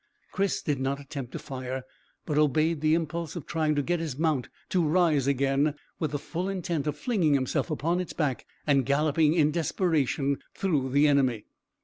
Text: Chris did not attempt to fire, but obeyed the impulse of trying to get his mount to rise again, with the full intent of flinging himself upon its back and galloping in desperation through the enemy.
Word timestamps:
Chris 0.31 0.63
did 0.63 0.79
not 0.79 0.99
attempt 0.99 1.31
to 1.31 1.37
fire, 1.37 1.83
but 2.25 2.35
obeyed 2.35 2.81
the 2.81 2.95
impulse 2.95 3.35
of 3.35 3.45
trying 3.45 3.75
to 3.75 3.83
get 3.83 3.99
his 3.99 4.17
mount 4.17 4.49
to 4.67 4.83
rise 4.83 5.27
again, 5.27 5.75
with 5.99 6.09
the 6.09 6.17
full 6.17 6.49
intent 6.49 6.87
of 6.87 6.97
flinging 6.97 7.35
himself 7.35 7.69
upon 7.69 7.99
its 7.99 8.11
back 8.11 8.47
and 8.65 8.87
galloping 8.87 9.35
in 9.35 9.51
desperation 9.51 10.39
through 10.55 10.89
the 10.89 11.07
enemy. 11.07 11.45